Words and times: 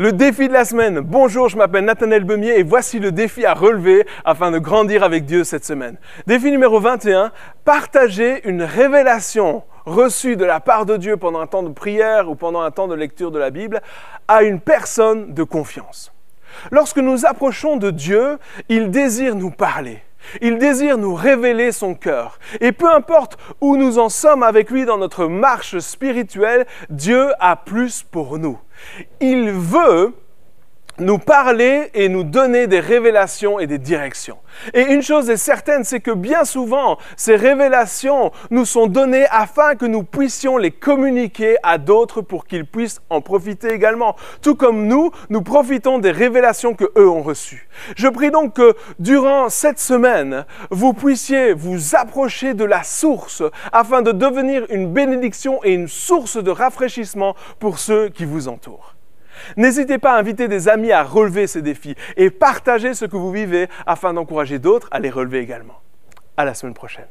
Le 0.00 0.12
défi 0.12 0.46
de 0.46 0.52
la 0.52 0.64
semaine. 0.64 1.00
Bonjour, 1.00 1.48
je 1.48 1.56
m'appelle 1.56 1.84
Nathanaël 1.84 2.22
Bemier 2.22 2.56
et 2.56 2.62
voici 2.62 3.00
le 3.00 3.10
défi 3.10 3.44
à 3.44 3.52
relever 3.52 4.06
afin 4.24 4.52
de 4.52 4.60
grandir 4.60 5.02
avec 5.02 5.24
Dieu 5.24 5.42
cette 5.42 5.64
semaine. 5.64 5.96
Défi 6.28 6.52
numéro 6.52 6.78
21, 6.78 7.32
partager 7.64 8.48
une 8.48 8.62
révélation 8.62 9.64
reçue 9.86 10.36
de 10.36 10.44
la 10.44 10.60
part 10.60 10.86
de 10.86 10.96
Dieu 10.96 11.16
pendant 11.16 11.40
un 11.40 11.48
temps 11.48 11.64
de 11.64 11.72
prière 11.72 12.30
ou 12.30 12.36
pendant 12.36 12.60
un 12.60 12.70
temps 12.70 12.86
de 12.86 12.94
lecture 12.94 13.32
de 13.32 13.40
la 13.40 13.50
Bible 13.50 13.82
à 14.28 14.44
une 14.44 14.60
personne 14.60 15.34
de 15.34 15.42
confiance. 15.42 16.12
Lorsque 16.70 16.98
nous 16.98 17.26
approchons 17.26 17.76
de 17.76 17.90
Dieu, 17.90 18.38
il 18.68 18.92
désire 18.92 19.34
nous 19.34 19.50
parler. 19.50 20.04
Il 20.40 20.58
désire 20.58 20.98
nous 20.98 21.14
révéler 21.14 21.72
son 21.72 21.94
cœur. 21.94 22.38
Et 22.60 22.72
peu 22.72 22.90
importe 22.90 23.38
où 23.60 23.76
nous 23.76 23.98
en 23.98 24.08
sommes 24.08 24.42
avec 24.42 24.70
lui 24.70 24.84
dans 24.84 24.98
notre 24.98 25.26
marche 25.26 25.78
spirituelle, 25.78 26.66
Dieu 26.90 27.28
a 27.40 27.56
plus 27.56 28.02
pour 28.02 28.38
nous. 28.38 28.58
Il 29.20 29.50
veut 29.50 30.14
nous 31.00 31.18
parler 31.18 31.90
et 31.94 32.08
nous 32.08 32.24
donner 32.24 32.66
des 32.66 32.80
révélations 32.80 33.58
et 33.58 33.66
des 33.66 33.78
directions. 33.78 34.38
Et 34.74 34.92
une 34.92 35.02
chose 35.02 35.30
est 35.30 35.36
certaine, 35.36 35.84
c'est 35.84 36.00
que 36.00 36.10
bien 36.10 36.44
souvent, 36.44 36.98
ces 37.16 37.36
révélations 37.36 38.32
nous 38.50 38.64
sont 38.64 38.86
données 38.86 39.26
afin 39.30 39.74
que 39.74 39.86
nous 39.86 40.02
puissions 40.02 40.56
les 40.56 40.70
communiquer 40.70 41.56
à 41.62 41.78
d'autres 41.78 42.22
pour 42.22 42.46
qu'ils 42.46 42.66
puissent 42.66 43.00
en 43.10 43.20
profiter 43.20 43.72
également. 43.72 44.16
Tout 44.42 44.54
comme 44.54 44.86
nous, 44.86 45.10
nous 45.30 45.42
profitons 45.42 45.98
des 45.98 46.10
révélations 46.10 46.74
que 46.74 46.90
eux 46.96 47.08
ont 47.08 47.22
reçues. 47.22 47.68
Je 47.96 48.08
prie 48.08 48.30
donc 48.30 48.54
que 48.54 48.74
durant 48.98 49.48
cette 49.48 49.78
semaine, 49.78 50.44
vous 50.70 50.92
puissiez 50.92 51.52
vous 51.52 51.94
approcher 51.94 52.54
de 52.54 52.64
la 52.64 52.82
source 52.82 53.42
afin 53.72 54.02
de 54.02 54.12
devenir 54.12 54.66
une 54.70 54.92
bénédiction 54.92 55.60
et 55.62 55.72
une 55.72 55.88
source 55.88 56.36
de 56.42 56.50
rafraîchissement 56.50 57.34
pour 57.58 57.78
ceux 57.78 58.08
qui 58.08 58.24
vous 58.24 58.48
entourent. 58.48 58.97
N'hésitez 59.56 59.98
pas 59.98 60.14
à 60.14 60.18
inviter 60.18 60.48
des 60.48 60.68
amis 60.68 60.92
à 60.92 61.02
relever 61.02 61.46
ces 61.46 61.62
défis 61.62 61.94
et 62.16 62.30
partager 62.30 62.94
ce 62.94 63.04
que 63.04 63.16
vous 63.16 63.32
vivez 63.32 63.68
afin 63.86 64.12
d'encourager 64.14 64.58
d'autres 64.58 64.88
à 64.90 64.98
les 64.98 65.10
relever 65.10 65.40
également. 65.40 65.80
À 66.36 66.44
la 66.44 66.54
semaine 66.54 66.74
prochaine. 66.74 67.06